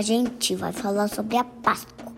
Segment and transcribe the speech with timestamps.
[0.00, 2.10] a gente vai falar sobre a Páscoa.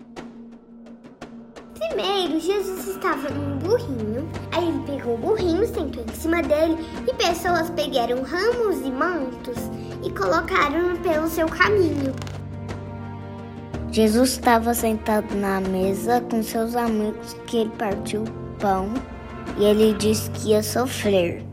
[1.77, 4.25] Primeiro, Jesus estava num burrinho.
[4.53, 9.57] Aí ele pegou o burrinho, sentou em cima dele e pessoas pegaram ramos e mantos
[10.01, 12.15] e colocaram pelo seu caminho.
[13.91, 18.93] Jesus estava sentado na mesa com seus amigos que ele partiu o pão
[19.57, 21.52] e ele disse que ia sofrer.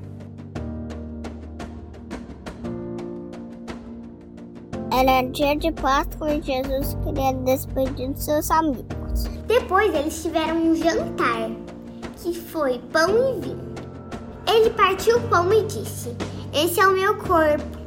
[4.92, 9.24] Era dia de Páscoa e Jesus queria despedir de seus amigos.
[9.46, 11.48] Depois eles tiveram um jantar,
[12.20, 13.74] que foi pão e vinho.
[14.48, 16.14] Ele partiu o pão e disse:
[16.52, 17.78] Esse é o meu corpo.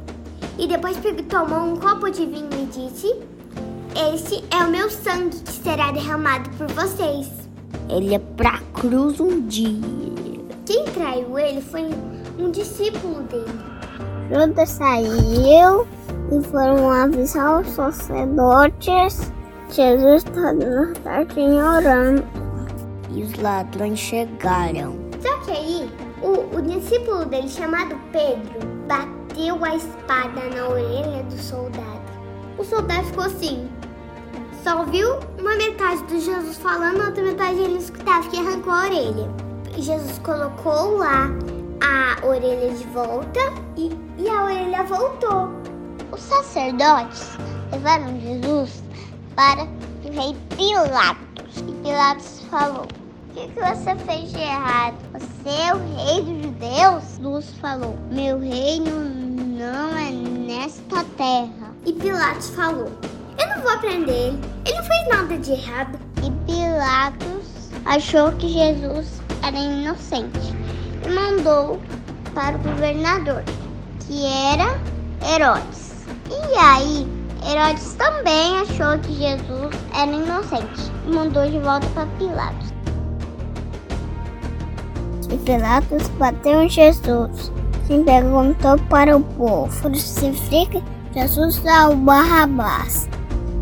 [0.58, 0.96] E depois
[1.28, 3.14] tomou um copo de vinho e disse:
[4.14, 7.30] Esse é o meu sangue que será derramado por vocês.
[7.90, 9.78] Ele ia pra cruz um dia.
[10.64, 11.86] Quem traiu ele foi
[12.38, 13.74] um discípulo dele.
[14.30, 15.86] Judas saiu
[16.30, 19.32] e foram avisar os sacerdotes.
[19.70, 22.24] Jesus estava no jardim orando.
[23.10, 24.96] E os ladrões chegaram.
[25.20, 25.90] Só que aí,
[26.22, 32.02] o, o discípulo dele, chamado Pedro, bateu a espada na orelha do soldado.
[32.58, 33.68] O soldado ficou assim.
[34.62, 38.84] Só ouviu uma metade do Jesus falando, a outra metade ele escutava que arrancou a
[38.84, 39.30] orelha.
[39.76, 41.28] Jesus colocou lá
[41.80, 43.40] a orelha de volta
[43.76, 45.53] e, e a orelha voltou.
[46.14, 47.36] Os sacerdotes
[47.72, 48.84] levaram Jesus
[49.34, 51.56] para o rei Pilatos.
[51.56, 54.94] E Pilatos falou: O que, que você fez de errado?
[55.12, 57.18] Você é o rei dos judeus?
[57.18, 58.92] Luz falou: Meu reino
[59.58, 61.74] não é nesta terra.
[61.84, 62.92] E Pilatos falou:
[63.36, 64.40] Eu não vou prender ele.
[64.66, 65.98] Ele não fez nada de errado.
[66.18, 70.54] E Pilatos achou que Jesus era inocente
[71.04, 71.80] e mandou
[72.32, 73.42] para o governador,
[74.06, 74.78] que era
[75.28, 75.83] Herodes.
[76.30, 77.06] E aí,
[77.46, 82.72] Herodes também achou que Jesus era inocente e mandou de volta para Pilatos.
[85.30, 87.52] E Pilatos bateu em Jesus
[87.90, 90.82] e perguntou para o povo: Crucifica
[91.14, 93.08] Jesus ou Barrabás?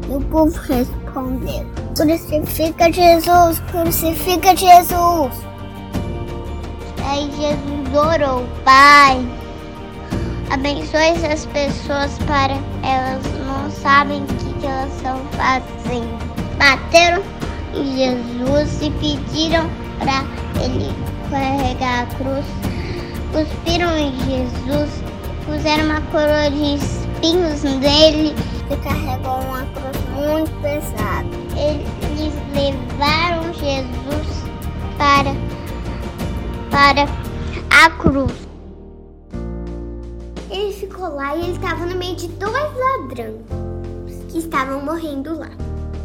[0.08, 1.66] E o povo respondeu:
[1.96, 5.52] Crucifica Jesus, crucifica Jesus.
[7.04, 9.20] Aí Jesus orou: Pai,
[10.52, 16.18] abençoe essas pessoas para elas não sabem o que, que elas estão fazendo.
[16.58, 17.22] Bateram
[17.74, 19.68] em Jesus e pediram
[19.98, 20.22] para
[20.62, 20.92] ele
[21.30, 22.44] carregar a cruz.
[23.32, 24.90] Cuspiram em Jesus,
[25.46, 28.34] puseram uma coroa de espinhos nele
[28.70, 31.26] e carregou uma cruz muito pesada.
[31.56, 34.44] Eles levaram Jesus
[34.98, 35.34] para,
[36.70, 37.08] para
[37.70, 38.51] a cruz.
[41.34, 43.42] E ele estava no meio de dois ladrões
[44.30, 45.48] que estavam morrendo lá.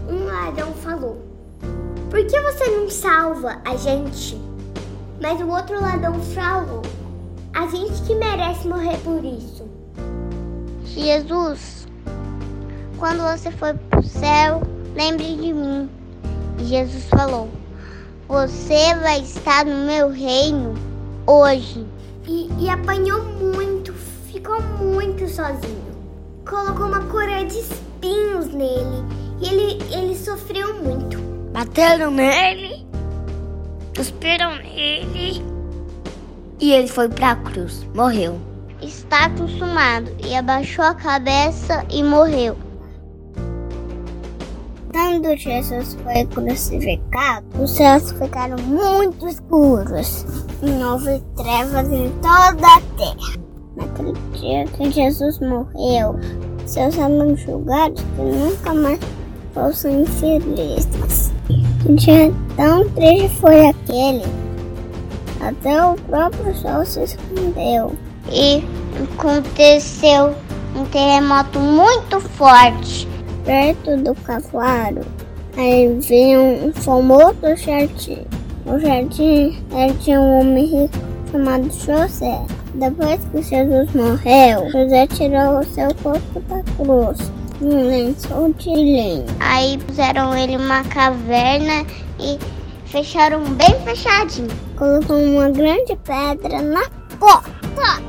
[0.10, 1.22] Um ladrão falou:
[2.10, 4.40] Por que você não salva a gente?
[5.22, 6.82] Mas o outro ladrão falou:
[7.54, 9.68] A gente que merece morrer por isso.
[10.86, 11.88] Jesus,
[12.98, 14.62] quando você for pro céu,
[14.96, 15.90] lembre de mim.
[16.60, 17.50] E Jesus falou:
[18.30, 20.74] Você vai estar no meu reino
[21.26, 21.86] hoje.
[22.26, 23.94] E, e apanhou muito,
[24.38, 25.98] ficou muito sozinho.
[26.48, 29.04] Colocou uma coroa de espinhos nele
[29.42, 31.18] e ele, ele sofreu muito.
[31.52, 32.86] Bateram nele,
[33.96, 35.44] cuspiram nele
[36.60, 38.40] e ele foi pra cruz, morreu.
[38.80, 42.56] Está consumado e abaixou a cabeça e morreu.
[44.92, 50.26] Quando Jesus foi crucificado, os céus ficaram muito escuros
[50.62, 53.47] e houve trevas em toda a terra.
[53.78, 56.20] Naquele dia que Jesus morreu,
[56.66, 59.00] seus amigos julgaram que nunca mais
[59.54, 61.32] fossem felizes.
[61.84, 64.26] Que dia tão triste foi aquele.
[65.40, 67.94] Até o próprio sol se escondeu.
[68.32, 68.64] E
[69.16, 70.34] aconteceu
[70.76, 73.08] um terremoto muito forte
[73.46, 75.02] perto do cavalo.
[75.56, 78.26] Aí veio um famoso jardim.
[78.66, 80.98] O jardim era de um homem rico
[81.32, 82.57] chamado José.
[82.78, 87.18] Depois que Jesus morreu, José tirou o seu corpo da cruz,
[87.60, 89.26] um lençol de linho.
[89.40, 91.84] Aí puseram ele uma caverna
[92.20, 92.38] e
[92.86, 94.56] fecharam bem fechadinho.
[94.78, 96.84] Colocou uma grande pedra na
[97.18, 98.04] porta.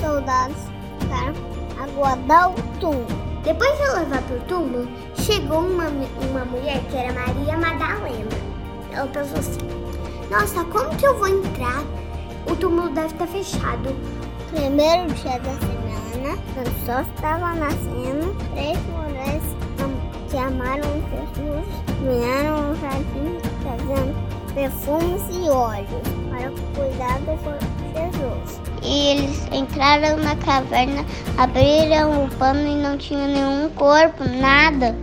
[0.00, 0.56] Soldados
[1.00, 1.34] ficaram
[1.82, 3.06] aguardando o túmulo.
[3.42, 5.88] Depois de levar pro túmulo, chegou uma,
[6.30, 8.30] uma mulher que era Maria Madalena.
[8.92, 9.58] Ela pensou assim:
[10.30, 11.82] Nossa, como que eu vou entrar?
[12.50, 13.94] O túmulo deve estar fechado.
[14.50, 19.42] Primeiro dia da semana, quando o sol estava nascendo, três mulheres
[20.30, 21.66] chamaram Jesus,
[22.02, 24.14] vieram ao jardim trazendo
[24.54, 25.88] perfumes e óleos
[26.30, 27.36] para cuidar do
[27.94, 28.60] Jesus.
[28.82, 31.04] E eles entraram na caverna,
[31.38, 34.94] abriram o pano e não tinha nenhum corpo, nada.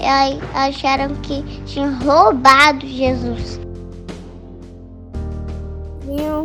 [0.00, 3.58] E aí acharam que tinham roubado Jesus.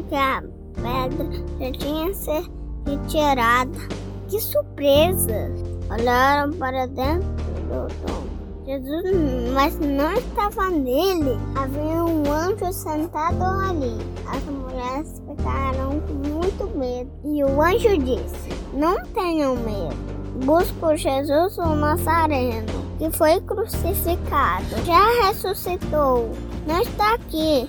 [0.04, 0.42] Que a
[0.76, 1.28] pedra
[1.60, 2.52] já tinha sido
[2.86, 3.80] retirada.
[4.28, 5.52] Que surpresa!
[5.92, 7.28] Olharam para dentro
[7.68, 8.30] do tombo.
[8.66, 11.38] Jesus, mas não estava nele.
[11.56, 13.98] Havia um anjo sentado ali.
[14.28, 17.10] As mulheres ficaram com muito medo.
[17.26, 20.46] E o anjo disse: Não tenham medo.
[20.46, 22.68] Busco Jesus o Nazareno,
[23.00, 24.86] que foi crucificado.
[24.86, 26.30] Já ressuscitou.
[26.68, 27.68] Não está aqui.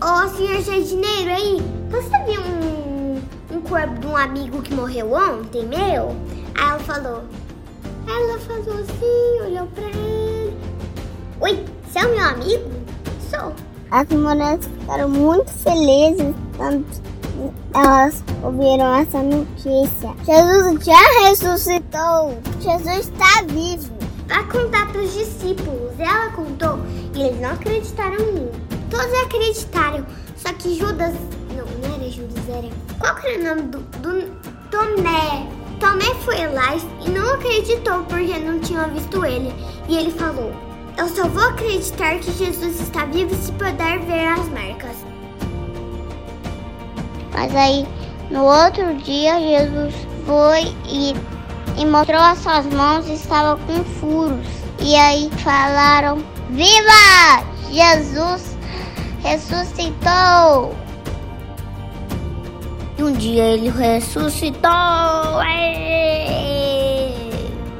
[0.00, 1.58] Ô, senhor jardineiro, aí,
[1.90, 6.14] você viu um, um corpo de um amigo que morreu ontem, meu?
[6.54, 7.24] Aí ela falou,
[8.06, 10.56] ela falou assim, olhou pra ele.
[11.40, 12.70] Oi, você é o meu amigo?
[13.28, 13.52] Sou.
[13.90, 16.86] As mulheres ficaram muito felizes quando
[17.74, 20.14] elas ouviram essa notícia.
[20.24, 22.38] Jesus já ressuscitou.
[22.60, 23.90] Jesus está vivo.
[24.28, 25.98] Vai contar para os discípulos.
[25.98, 26.78] Ela contou
[27.16, 28.67] e eles não acreditaram em mim.
[28.90, 30.06] Todos acreditaram,
[30.36, 31.14] só que Judas.
[31.54, 32.68] Não, não era Judas, era.
[32.98, 34.30] Qual era o nome do, do
[34.70, 35.46] Tomé?
[35.78, 36.74] Tomé foi lá
[37.04, 39.54] e não acreditou porque não tinha visto ele.
[39.88, 40.52] E ele falou:
[40.96, 44.96] Eu só vou acreditar que Jesus está vivo se puder ver as marcas.
[47.32, 47.86] Mas aí,
[48.30, 49.94] no outro dia, Jesus
[50.26, 51.14] foi e,
[51.76, 54.46] e mostrou as suas mãos e estava com furos.
[54.80, 56.18] E aí falaram:
[56.50, 57.44] Viva!
[57.70, 58.47] Jesus
[59.22, 60.74] ressuscitou!
[62.98, 64.70] E um dia ele ressuscitou.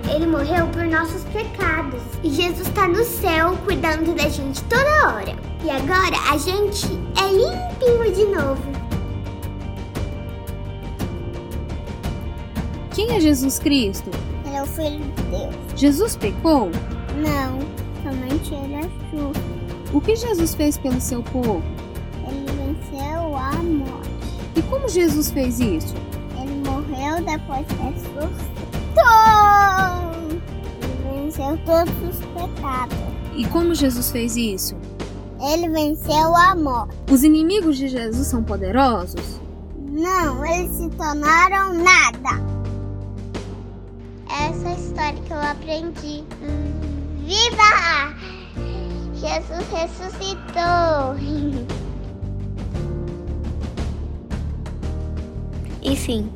[0.09, 2.01] Ele morreu por nossos pecados.
[2.23, 5.37] E Jesus está no céu cuidando da gente toda hora.
[5.65, 6.87] E agora a gente
[7.21, 8.63] é limpinho de novo.
[12.95, 14.11] Quem é Jesus Cristo?
[14.47, 15.55] Ele é o Filho de Deus.
[15.77, 16.71] Jesus pecou?
[17.17, 17.59] Não,
[18.03, 18.83] somente ele é
[19.13, 19.58] justo.
[19.93, 21.63] O que Jesus fez pelo seu povo?
[22.27, 24.11] Ele venceu a morte.
[24.55, 25.95] E como Jesus fez isso?
[26.41, 28.59] Ele morreu depois ressuscitou.
[30.83, 32.99] Ele venceu todos os pecados.
[33.35, 34.77] E como Jesus fez isso?
[35.41, 36.95] Ele venceu a morte.
[37.11, 39.41] Os inimigos de Jesus são poderosos?
[39.91, 42.59] Não, eles se tornaram nada.
[44.29, 46.25] Essa é a história que eu aprendi.
[47.25, 48.38] Viva!
[49.21, 51.17] Jesus ressuscitou!
[55.83, 56.31] Enfim,